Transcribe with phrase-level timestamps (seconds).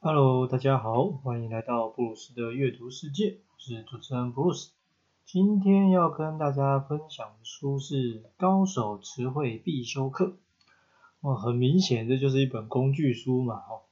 [0.00, 4.70] Hello，大家好，欢迎来到布鲁斯的阅读世界，我是主持人布鲁斯。
[5.26, 10.26] 今天要跟大家分享的书是《高手词汇必修课》。
[11.22, 13.82] 哇，很明显这就是一本工具书嘛，哦。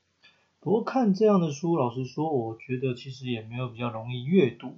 [0.61, 4.77] 不过看这样的书，老实说，我觉得其实也没有比较容易阅读，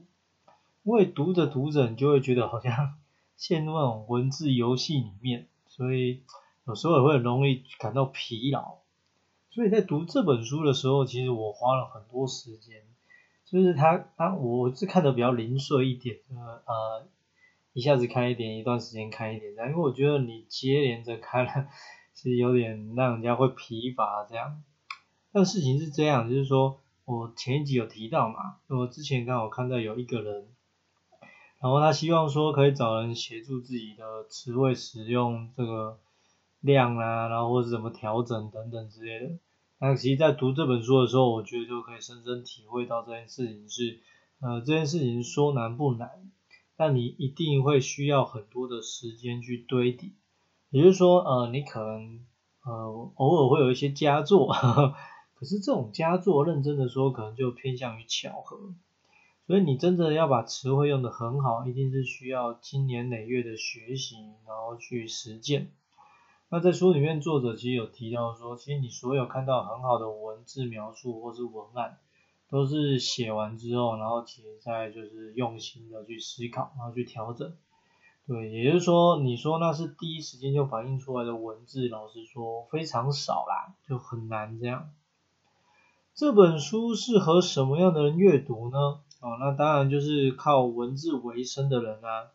[0.82, 2.94] 因为读着读着，你就会觉得好像
[3.36, 6.22] 陷入那种文字游戏里面，所以
[6.64, 8.78] 有时候也会很容易感到疲劳。
[9.50, 12.82] 所以在读这本书的时候，其实我花了很多时间，
[13.44, 17.08] 就是它它我是看的比较零碎一点，呃，
[17.72, 21.68] 一下子看一点，一段时间看一点，因为我觉得你接连着看了，
[22.14, 24.62] 其实有点让人家会疲乏这样。
[25.32, 30.48] 但事情是这样，就是说我前一集有提到嘛，我之前刚好看到有一个人，
[31.60, 35.98] 然后他希望说可以找人协助自己的词汇使用这个
[36.60, 39.38] 量啊，然后或者怎么调整等等之类的。
[39.80, 44.00] 那其实，在读这本书的时候，我觉得就可以深深体会到这件事情是，
[44.40, 46.10] 呃，这件事情说难不难，
[46.76, 50.10] 但你一定会需要很多的时间去堆叠。
[50.70, 52.26] 也就是说，呃，你可能，
[52.64, 54.52] 呃，偶尔会有一些佳作，
[55.34, 58.74] 可是这种佳作，认真的说，可能就偏向于巧合。
[59.46, 65.72] 所以你真的要把词汇用得很好，一定是需要经年累月的学习，然后去实践。
[66.50, 71.98] 那在书里面，作者其实有提到说，其实你所有看到很好的文字描述或是文案，
[72.48, 77.52] 都是写完之后，然后且在就是用心的去思考，然后去调整。
[78.26, 84.88] 对，也就是说，你说那是第一时间就反映出来的文字，老实说非常少啦，就很难这样。
[86.14, 88.78] 这本书适合什么样的人阅读呢？
[89.20, 92.30] 哦，那当然就是靠文字为生的人啊。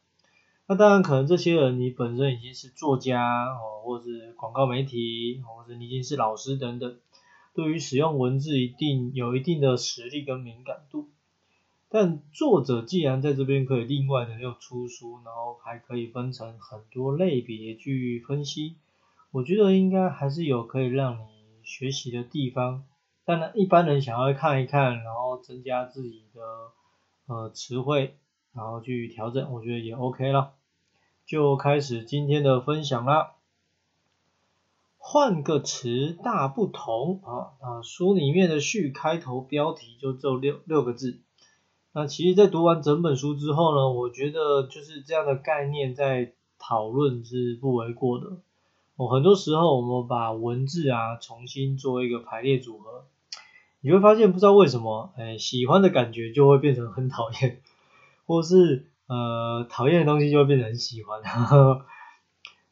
[0.75, 6.97] 当然，可能这些人你本身已经是作家哦，或是广告媒体，或者你已经是老师等等，
[7.53, 11.09] 对于使用文字一定有一定的实力跟敏感度。
[11.89, 18.75] 但作者既然在这边可以另外的又出书，然后还可以分成很多类别去分析，
[19.31, 21.25] 我觉得应该还是有可以让你
[21.63, 22.83] 学习的地方。
[23.25, 26.41] 当然，一般人想要看一看，然后增加自己的
[27.27, 28.17] 呃词汇。
[28.55, 30.53] 然后去调整，我觉得也 OK 了，
[31.25, 33.33] 就开始今天的分享啦。
[34.97, 41.19] 换个词大不同啊啊，书里面的序开头标题就只有六六个字。
[41.91, 48.37] 那其实，在读完整本书之后呢，我觉得就是这样的概念在讨论是不为过的。
[48.95, 53.05] 哦，很多时候我们把文字啊重新做一个排列组合，
[53.81, 57.61] 你会发现不知道为什么，哎，喜欢的感觉就会变成很讨厌。
[58.25, 61.21] 或是呃讨厌的东西就会变成很喜欢，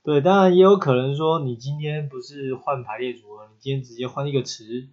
[0.01, 4.87] 对，当然也有可能说你今天不是换排列组合，你今天直接换一个词，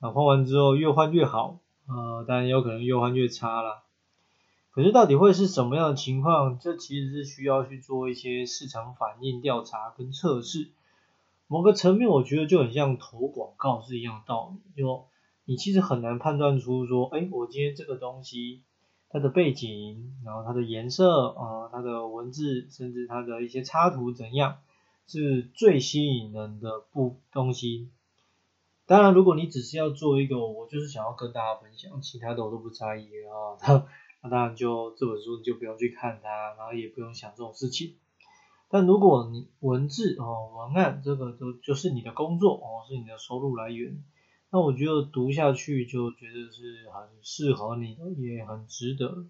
[0.00, 3.82] 啊换完之后越换越好，呃当然也有可能越换越差啦。
[4.72, 6.58] 可是到底会是什么样的情况？
[6.58, 10.68] 这其实是需要去做一些市场反应调查跟测试。
[11.46, 15.06] 某个层面我觉得就很像投广告是一样的道理，就
[15.46, 18.60] 你其实很难判断出说，哎我今天这个东西。
[19.12, 24.58] 它的背景，然后它的颜色，啊，它的文字，甚至它的一些插图怎样，
[25.08, 27.90] 是最吸引人的部东西。
[28.86, 33.86] 当然，如果你只是要做一个，我就是想要跟大家分享，其他的我都不在意啊，
[34.22, 37.96] 那当然就这本书你就不用去看它，然后也不用想这种事情。
[38.68, 44.04] 但如果你文字哦，文案这个都就是你的工作哦，是你的收入来源。
[44.52, 49.24] 那我觉得读下去就觉得是很适合你的，也很值得。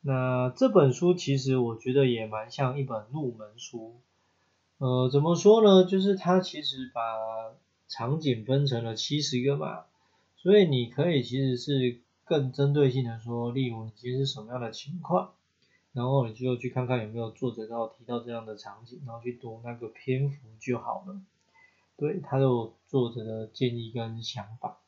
[0.00, 4.00] 那这本书其实我觉得也蛮像一本入门书。
[4.78, 5.84] 呃，怎么说呢？
[5.84, 7.00] 就是它其实把
[7.88, 9.84] 场景分成了七十个嘛，
[10.36, 15.34] 所以你可以其实是更针对性的说，例如你今天是什么样的情况，
[15.92, 21.20] 然后你就去看看有没有作者到提到这样的场景，然后去读那个篇幅就好了。
[21.98, 24.80] 对，他有作者的建议跟想法。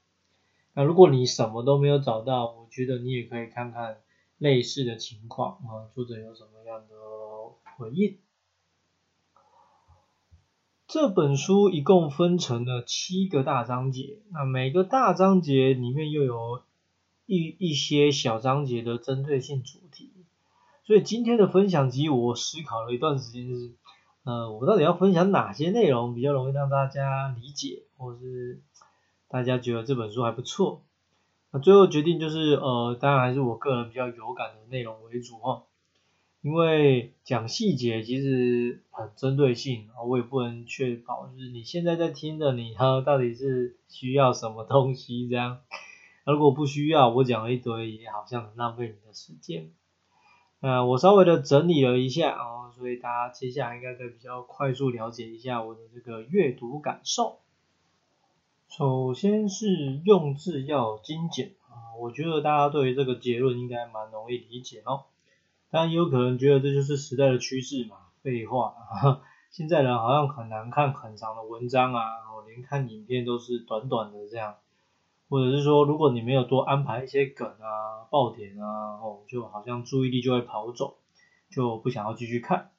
[0.74, 4.00] 那如果你什么都没有找到，我觉得你也可以看看
[4.36, 6.94] 类似的情况啊，作者有什么样的
[7.78, 8.18] 回应。
[10.86, 16.62] 这本书一共分成了七个大章节，那每个大章节里面又有
[17.24, 20.12] 一一些小章节的针对性主题。
[20.84, 23.72] 所以今天的分享集，我思考了一段时间是。
[24.28, 28.60] 呃，我到底要分享哪些内容比较容易让大家理解，或是
[29.26, 30.82] 大家觉得这本书还不错？
[31.50, 35.62] 那最后决定就是，呃，当然还是我个人比较有感的内容为主哈。
[36.42, 45.60] 因为讲细节其实很针对性，我也不能确保就是你现在在听的你哈到底是需要什么东西这样。
[46.26, 49.70] 如果不需要，我讲了一堆也好像很浪费你的时间。
[50.60, 57.38] 那我稍微的整理了一下哦，所以大家接下来应该可以比较快速了解一下我的这个阅读感受。
[58.68, 65.04] 首先是用字要精简啊，我觉得大家对于这个结论应该蛮容易理解哦。
[65.70, 68.74] 当然也有可能觉得这就是时代的趋势嘛，废话，
[69.50, 72.02] 现在人好像很难看很长的文章啊，
[72.46, 74.56] 连看影片都是短短的这样。
[75.28, 80.96] 或者是说，如果你没有多安排一些梗啊、爆点啊，哦，就好像注意力就会跑走，
[81.50, 82.70] 就不想要继续看。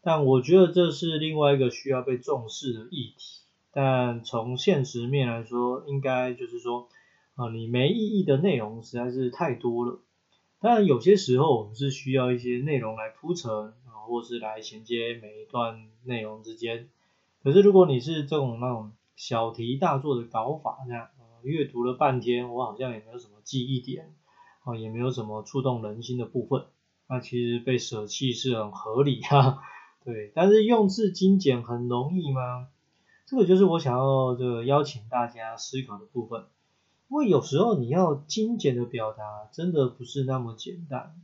[0.00, 3.40] 但我觉得这是另外一个需要被重视的议题。
[3.72, 6.88] 但从现实面来说，应该就是说，
[7.34, 9.98] 啊，你没意义的内容实在是太多了。
[10.60, 16.88] 当然，有些时候我们是需要一些内容来铺陈啊，或是来衔接每一段内容之间。
[17.42, 21.08] 可是如果你是这种那种小题大做的搞法这样。
[21.42, 24.14] 阅读了半天，我好像也没有什么记忆点，
[24.64, 26.66] 啊，也没有什么触动人心的部分。
[27.08, 29.62] 那其实被舍弃是很合理哈，
[30.04, 30.32] 对。
[30.34, 32.68] 但是用字精简很容易吗？
[33.26, 36.46] 这个就是我想要这个邀请大家思考的部分。
[37.08, 41.14] 因为有时候你要精简的表达，真的不是那么简单。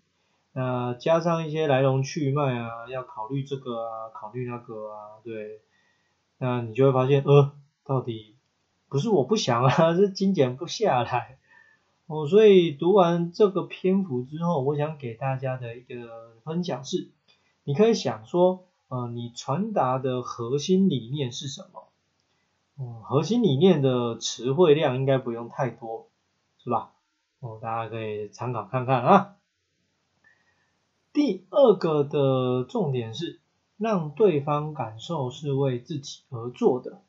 [0.52, 5.60] 那加上一些来龙去脉啊，要考虑这个啊，考虑那个啊，对。
[6.38, 7.52] 那你就会发现，呃，
[7.84, 8.35] 到底。
[8.88, 11.38] 不是我不想啊， 是精简不下来
[12.06, 12.26] 哦。
[12.26, 17.10] 所以读完这个篇幅之后，我想给大家的一个分享是，
[17.64, 21.88] 你可以想说，呃，你传达的核心理念是什么？
[22.76, 26.08] 哦，核心理念的词汇量应该不用太多，
[26.62, 26.92] 是吧？
[27.40, 29.36] 哦，大家可以参考看看啊。
[31.12, 33.40] 第二个的重点是，
[33.78, 37.00] 让对方感受是为自己而做的。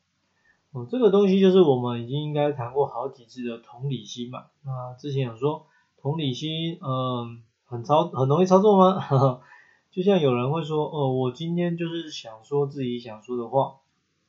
[0.72, 4.46] 哦，这个东西就是我们已经应该谈过好几次的同理心嘛。
[4.64, 5.66] 那之前有说
[6.00, 9.40] 同理心，嗯，很操很容易操作吗？
[9.90, 13.76] 就像有人会说，哦，我今天就是想说自己想说的话，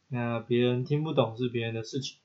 [0.07, 2.17] 那别人听不懂是别人的事情。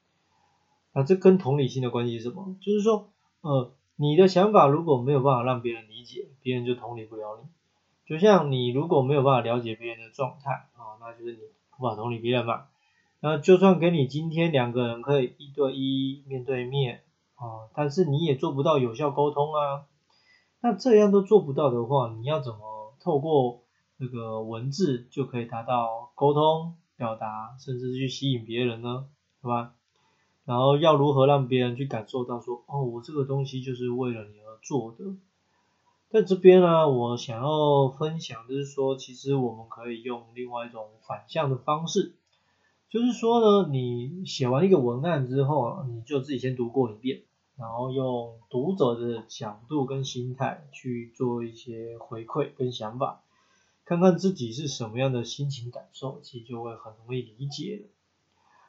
[0.93, 2.55] 那这跟同理心的关系是什么？
[2.61, 7.49] 就是说，呃，你的想法如果没有办法让别人理解，别人就同理不了你。
[8.07, 11.39] 就像你如果没有办法了解别人的状态，啊，那就是你
[11.79, 12.67] 无法同理别人嘛。
[13.26, 17.05] 那就算给你今天两个人可以一对一面对面
[17.37, 19.87] 啊，但是你也做不到有效沟通啊。
[20.61, 23.62] 那这样都做不到的话，你要怎么透过
[23.99, 29.06] 这个文字就可以达到沟通、表达，甚至去吸引别人呢？
[29.41, 29.73] 对吧？
[30.44, 34.99] 然后要如何让别人去感受到说，哦，我这个东西就是为了你而做的。
[36.11, 42.17] 在这边呢，我想要分享就是说，其实我们可以用另外一种反向的方式。
[42.94, 47.23] 就是说呢，你写完一个文案之后，你就自己先读过一遍，
[47.56, 53.23] 然后用读者的角度跟心态去做一些回馈跟想法，
[53.85, 57.88] 看看自己是什么样的心情感受，其实就会很容易理解了。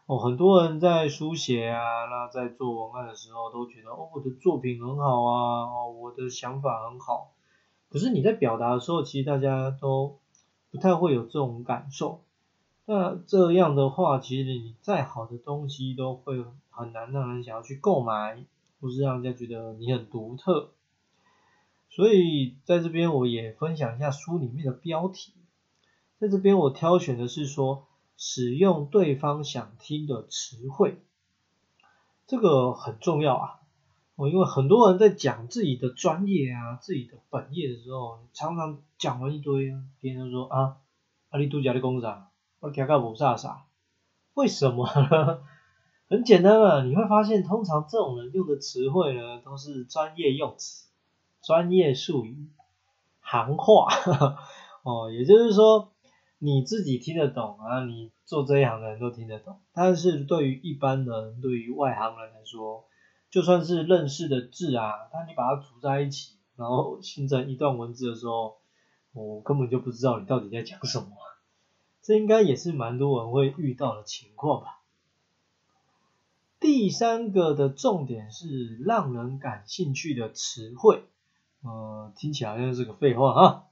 [0.07, 7.35] 哦，很多人在书写啊，那在做文案的时候都觉得，哦，我的作品很好啊，哦，我的想法很好，
[7.89, 10.17] 可是你在表达的时候，其实大家都
[10.71, 12.21] 不太会有这种感受。
[12.87, 18.45] 那这样的话，其实你再好的东西都会很难让人想要去购买，
[18.79, 20.71] 或是让人家觉得你很独特。
[21.89, 25.33] 所以在这边我也分享一下书里面的标题，
[26.19, 27.87] 在这边我挑选的是说
[28.17, 30.99] 使用对方想听的词汇，
[32.27, 33.61] 这个很重要啊。
[34.15, 40.77] 哦，因为很多人在讲自己的专业啊、自己的本业的时候，常常讲完一堆，别人就说啊，
[41.29, 42.27] 阿里度假的工厂。
[42.65, 43.57] 我听个不飒飒，
[44.33, 45.43] 为什么呢？
[46.09, 50.87] 很简单嘛，你会发现，通常这种人用的词汇呢，都是专业用词、
[51.43, 52.49] 专业术语、
[53.21, 53.87] 行话。
[54.81, 55.91] 哦，也就是说，
[56.39, 59.59] 你自己听得懂啊，你做这一行的人都听得懂。
[59.71, 62.85] 但是对于一般人，对于外行人来说，
[63.29, 68.57] 就算是认识的字啊，但你把它组在一起，然后形成一段文字的时候，
[69.13, 71.09] 我根本就不知道你到底在讲什么。
[72.05, 74.79] 这应该也是蛮多人会遇到的情况吧。
[76.59, 81.01] 第三个的重点是让人感兴趣的词汇，
[81.63, 83.63] 呃，听起来好像是个废话啊。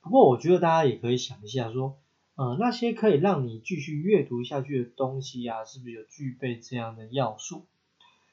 [0.00, 1.98] 不过我觉得大家也可以想一下，说，
[2.36, 7.66] 呃，那些可以让你继续阅读下去的东西啊，是不是有具备这样的要素？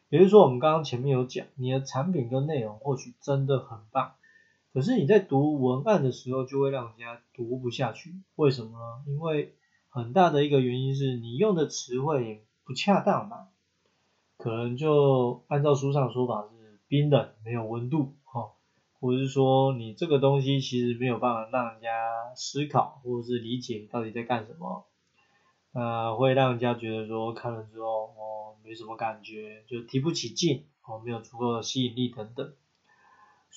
[0.10, 4.14] 也就是说，我们刚刚前面有讲，你的产品跟内容或许真的很棒，
[4.72, 8.14] 可是你在读文案的时候，就会让人家读不下去。
[8.36, 9.04] 为什么呢？
[9.08, 9.56] 因为
[9.90, 13.48] 很大的一个原因是你用的词汇不恰当嘛，
[14.38, 18.52] 可能就按照书上说法是冰冷，没有温度，哈，
[19.00, 21.90] 或者是说你这个东西其实没有办法让人家
[22.36, 24.86] 思考，或者是理解你到底在干什么，
[25.74, 32.54] 呃，会让人家觉得说看了之后哦没什么感觉，就提不起劲，哦，没有足够的吸引力等等。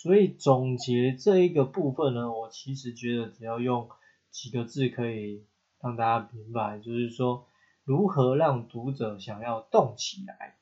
[0.03, 3.89] 所以总结这一个部分呢，我其实觉得只要用
[4.33, 5.45] 几个字可以
[5.81, 7.47] 让大家明白，就是说
[7.85, 10.57] 如何让读者想要动起来。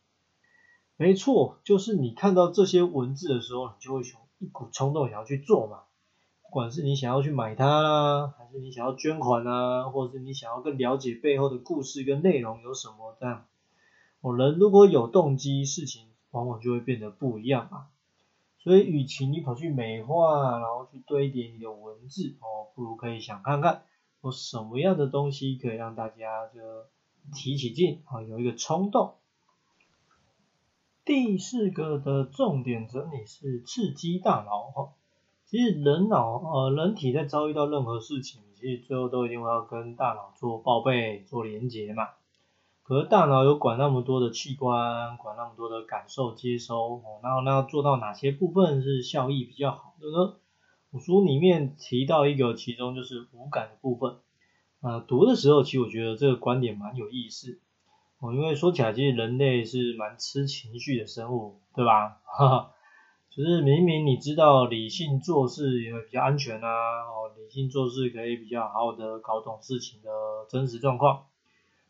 [0.98, 5.84] 没错，就是你看到这些文字的时候，你就会有一股冲动想要去做嘛。
[6.42, 13.46] 不管是你想要去买它啦，还是你想要捐款啊，或者是你想要更了解背后的故事跟内容有什么这样。
[14.20, 17.86] 我人如果有动机，事情往往就会变得不一样嘛。
[18.62, 23.84] 所以，与其你跑去美化，然后去堆叠你的文字哦，不如可以想看看，
[24.22, 26.60] 有什么样的东西可以让大家就
[27.34, 29.14] 提起劲啊，有一个冲动。
[31.06, 34.92] 第四个的重点整理是刺激大脑哈。
[35.46, 42.10] 其实人脑呃人体在遭遇到任何事情，其实最后都一定会要跟大脑做报备、做连接嘛。
[42.90, 50.34] 可是大脑有管那么多的器官，管那么多的感受接收，哦，然后那做到哪些部分是效益比较好的呢？
[50.90, 54.16] 我书里面提到一个，其中就是五感的部分。
[54.80, 57.60] 呃，读的时候其实我觉得这个观点蛮有意思，
[58.18, 62.18] 哦，因为说起来其实人类是蛮吃情绪的生物，对吧？
[62.26, 62.70] 哈哈，
[63.30, 70.10] 就是明明你知道理性做事也会比较安全啊，哦，理性做事可以比较好的搞懂事情的
[70.48, 71.26] 真实状况。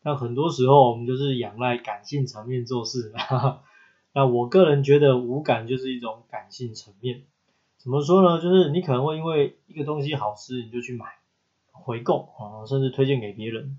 [0.03, 3.13] 那很多时候我们就是仰赖感性层面做事，
[4.15, 7.25] 那我个人觉得无感就是一种感性层面。
[7.77, 8.41] 怎么说呢？
[8.43, 11.07] 就是你可能会因为一个东西好吃，你就去买
[11.73, 13.79] 回购啊，甚至推荐给别人。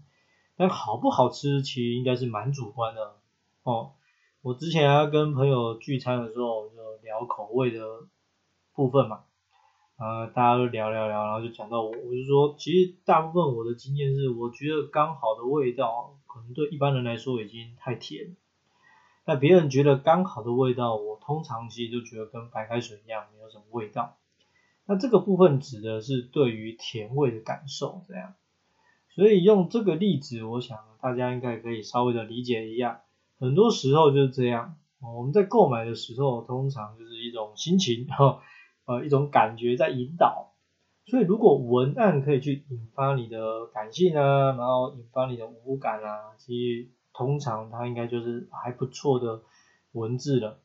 [0.56, 3.16] 但好不好吃，其实应该是蛮主观的
[3.64, 3.94] 哦。
[4.42, 7.80] 我之前要跟朋友聚餐的时候，就聊口味的
[8.74, 9.22] 部分嘛。
[10.02, 18.36] 呃，大家都聊聊聊，然后就讲到我，我就说，其实大部分我的经验是，我觉得刚好的味道，可能对一般人来说已经太甜。
[19.28, 24.18] 那别人觉得刚好的味道，我通常其实就觉得跟白开水一样，没有什么味道。
[24.88, 28.34] 那这个部分指的是对于甜味的感受，这样。
[29.10, 33.04] 所以用这个例子，我想大家应该可以稍微的理解一下。
[33.40, 38.42] 很多时候就是这样，我们在购买的时候，通常就是一种心情，哈。
[38.86, 40.54] 呃，一种感觉在引导，
[41.06, 49.42] 所以如果文案可以去引发你的感性啊，然后引发你的五感啊，其实通常它应该就是还不错的
[49.92, 50.60] 文字了。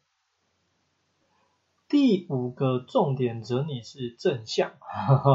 [1.88, 4.72] 第五个重点整理是正向，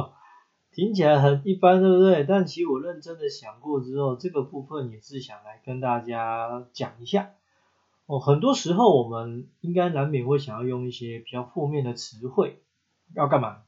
[0.73, 2.25] 听起来很一般，对不对？
[2.25, 7.31] 但其实我认真的想过之后，这个部分也是想来跟大家讲一下。
[8.05, 12.61] 哦，很多时候我们应该难免会想要用一些比较负面的词汇。
[13.15, 13.62] 要干嘛？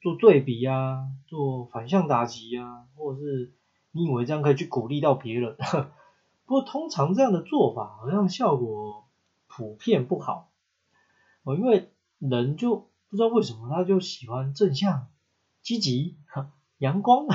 [0.00, 3.52] 做对比呀，做反向打击呀，或者是
[3.90, 5.56] 你以为这样可以去鼓励到别人？
[6.46, 9.04] 不过通常这样的做法好像效果
[9.48, 10.48] 普遍不好
[11.42, 15.08] 哦，因为人就不知道为什么他就喜欢正向、
[15.62, 16.16] 积极、
[16.78, 17.26] 阳光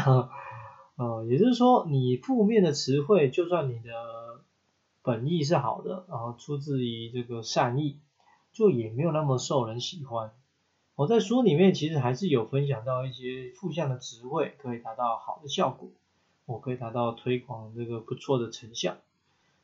[0.96, 3.91] 呃， 也就是说，你负面的词汇，就算你的
[5.01, 8.00] 本意是好的，然后出自于这个善意，
[8.51, 10.32] 就也没有那么受人喜欢。
[10.95, 15.89] 我在书里面其实还是有分享到一些负向的词汇可以达到好的效果，
[16.45, 18.97] 我可以达到推广这个不错的成效。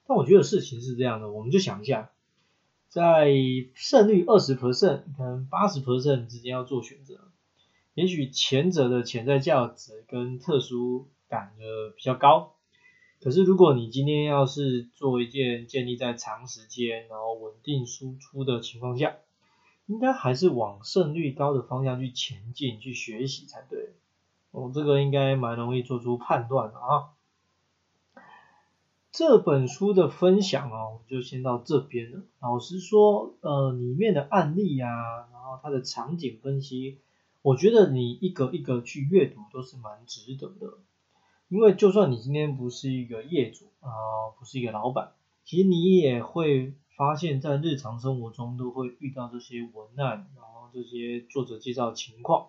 [0.08, 2.10] 但我觉得事情是这样的，我们就想一下，
[2.88, 3.32] 在
[3.76, 7.20] 胜率二十 percent 跟八十 percent 之间要做选择，
[7.94, 12.56] 也许前者的潜在价值跟特殊感的比较高。
[13.22, 19.18] 可是如果你今天要是做一件建立在长时间然后稳定输出的情况下，
[19.90, 23.90] 应该还是往胜率高的方向去前进、去学习才对。
[24.52, 27.10] 哦，这个应该蛮容易做出判断的啊。
[29.12, 32.22] 这本书的分享哦，就先到这边了。
[32.40, 34.92] 老实说，呃，里面的案例啊，
[35.34, 37.00] 然后它的场景分析，
[37.42, 40.78] 我觉得你一个一个去阅读都是蛮值得的。
[41.48, 43.90] 因为就算你今天不是一个业主啊，
[44.38, 45.14] 不是一个老板，
[45.46, 46.76] 其实你也会。
[47.00, 52.48] 发现，在日常生活中都会遇到这些文案，然后这些作者介绍情况。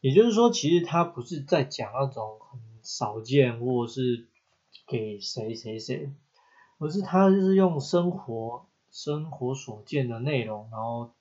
[0.00, 4.28] 也就是说，其实他不是在讲那种很少见，或者是
[4.86, 6.10] 给谁谁谁，
[6.78, 11.12] 而是他就是用生活生活所见的内容，然后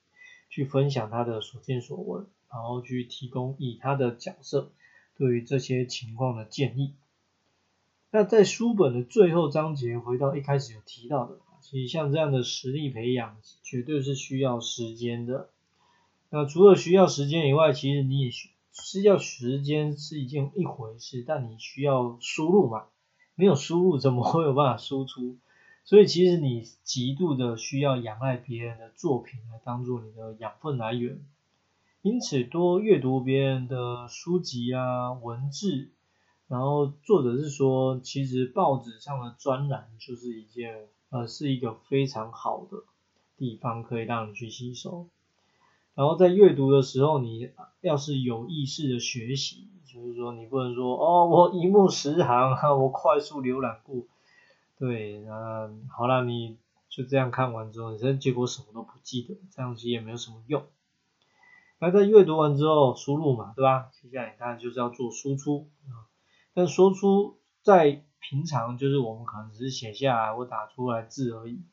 [0.50, 2.26] 去分享他的所见所闻。
[2.52, 4.72] 然后去提供以他的角色
[5.16, 6.96] 对于这些情况的建议。
[8.10, 15.50] 那在书本的最后章节，回到一开始有提到的，其实像这样的实力培养，绝对是需要时间的。
[16.30, 22.86] 那除了需要时间以外，其实你也需是要时间是一件一回事，但你需要输入嘛，
[23.36, 25.38] 没有输入怎么会有办法输出？
[25.84, 31.20] 所以其实你极度的需要仰赖别人的作品来当做你的养分来源。
[32.02, 35.90] 因此多阅读别人的书籍啊文字，
[36.50, 42.84] 然后作者是说，其实报纸上的专栏就是一件呃是一个非常好的
[43.38, 45.08] 地方，可以让你去吸收。
[45.94, 47.52] 然后在阅读的时候，你
[47.82, 54.06] 要是有意识的学习，就是说你不能说哦，我一目十行哈，我快速浏览过，
[54.80, 56.58] 对，那好了，你
[56.90, 60.64] 就这样看完之后，你这结果什么都不记得，这样子也没有什么用。
[61.78, 63.92] 那在阅读完之后，输入嘛，对吧？
[64.02, 66.09] 接下来当然就是要做输出啊。
[66.60, 71.64] 但说出在平常就是我们可能只是写下来或打出来字而已，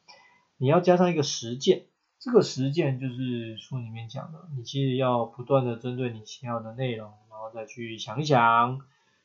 [0.59, 1.87] 你要加上一个实践。
[2.21, 8.79] 这个实践就是书里面讲的，你其实要不断的针对你想要的内容，然后再去想一想，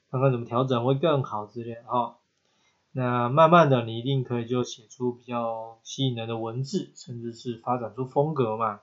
[0.09, 2.17] 看看怎么调整会更好之类哈。
[2.91, 8.79] 那慢慢的，你一定可以就写出比较吸引人的文字，甚至是发展出风格嘛。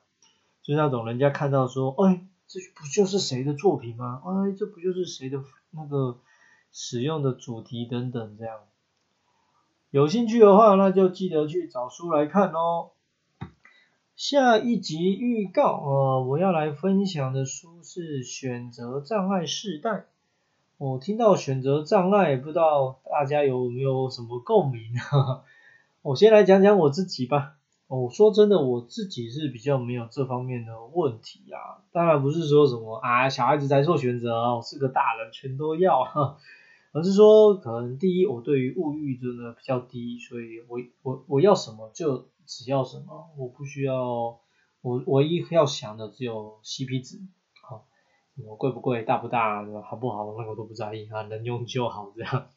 [0.62, 4.22] 就那种人家看到说，哎，这不就是谁的作品吗？
[4.24, 5.42] 哎，这不就是谁的
[5.72, 6.20] 那个
[6.80, 8.60] 使用的主题等等这样。
[9.90, 12.90] 有兴趣的话，那就记得去找书来看哦。
[14.14, 19.90] 下一集预告，呃，我要来分享的书是《选择障碍世代》。
[20.76, 24.80] 我听到选择障碍，不知道大家有没有什么共鸣？
[26.02, 27.56] 我先来讲讲我自己吧。
[27.88, 31.82] 哦，说真的，我自己是比较没有这方面的问题啊。
[31.90, 36.38] 当然不是说什么啊，小孩子才做选择，我是个大人全都要，
[36.98, 42.28] 而是说可能第一，我对于物欲真的比较低，所以我我我要什么就。
[42.50, 44.40] 只要什么，我不需要，
[44.80, 47.18] 我唯一要想的只有 CP 值，
[47.60, 47.84] 啊，
[48.34, 52.48] 什么贵不贵，大不大，好不好，那个都不在意啊，能用就好这样。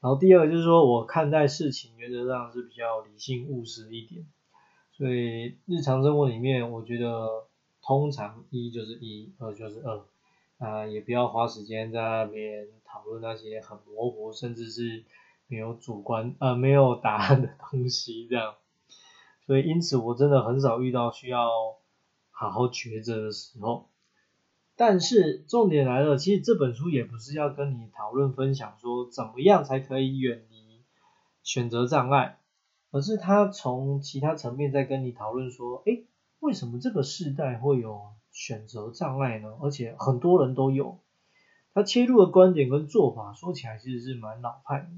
[0.00, 4.24] 然后第二个就是说我看待事情原则上是比较理性务实一点，
[4.92, 7.48] 所以日常生活里面，我觉得
[7.82, 10.04] 通常一就是一，二就是二，
[10.58, 15.04] 啊，也不要花时间在那边讨论那些很模糊，甚至是
[15.48, 18.54] 没有主观，呃，没有答案的东西这样。
[19.46, 21.48] 所以，因此我真的很少遇到需要
[22.30, 23.88] 好好抉择的时候。
[24.78, 30.82] 但是重点来了，其实这本书也不是要跟你讨论分享说怎么样才可以远离
[31.42, 32.38] 选择障碍，
[32.90, 36.02] 而是他从其他层面在跟你讨论说，哎，
[36.40, 38.02] 为什么这个时代会有
[38.36, 39.56] 选择障碍呢？
[39.62, 40.98] 而且很多人都有。
[41.72, 44.88] 他切入的观点跟做法说起来其实是蛮老派的，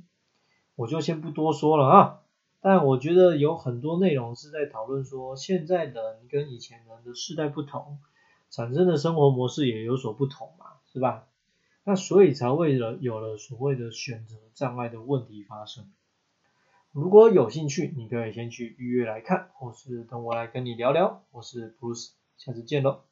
[0.75, 2.21] 我就先不多说了啊。
[2.61, 7.99] 但我觉得有很多内容是在讨论说，现在的人跟以前人的世代不同，
[8.51, 11.29] 产生的生活模式也有所不同嘛，是吧？
[11.85, 15.89] 那所以才为了有了所谓的选择障碍的问题发生。
[16.91, 21.23] 如果有兴趣，你可以先去预约来看，或是等我来跟你聊聊。
[21.31, 23.08] 我是 Bruce，下次见喽。